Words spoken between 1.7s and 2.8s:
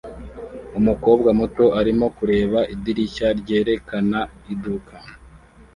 arimo kureba